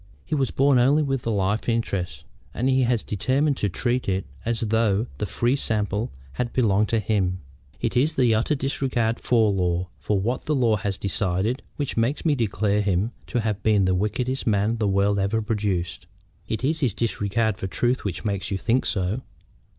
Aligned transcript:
He 0.25 0.33
was 0.33 0.49
born 0.49 0.79
only 0.79 1.03
with 1.03 1.21
the 1.21 1.29
life 1.31 1.69
interest, 1.69 2.23
and 2.55 2.67
he 2.67 2.81
has 2.85 3.03
determined 3.03 3.55
to 3.57 3.69
treat 3.69 4.09
it 4.09 4.25
as 4.43 4.61
though 4.61 5.05
the 5.19 5.27
fee 5.27 5.55
simple 5.55 6.11
had 6.33 6.51
belonged 6.53 6.89
to 6.89 6.97
him. 6.99 7.39
It 7.79 7.95
is 7.95 8.15
his 8.15 8.33
utter 8.33 8.55
disregard 8.55 9.19
for 9.19 9.51
law, 9.51 9.89
for 9.99 10.19
what 10.19 10.45
the 10.45 10.55
law 10.55 10.77
has 10.77 10.97
decided, 10.97 11.61
which 11.75 11.97
makes 11.97 12.25
me 12.25 12.33
declare 12.33 12.81
him 12.81 13.11
to 13.27 13.41
have 13.41 13.61
been 13.61 13.85
the 13.85 13.93
wickedest 13.93 14.47
man 14.47 14.77
the 14.77 14.87
world 14.87 15.19
ever 15.19 15.39
produced." 15.39 16.07
"It 16.47 16.63
is 16.63 16.79
his 16.79 16.95
disregard 16.95 17.59
for 17.59 17.67
truth 17.67 18.03
which 18.03 18.25
makes 18.25 18.49
you 18.49 18.57
think 18.57 18.87
so." 18.87 19.21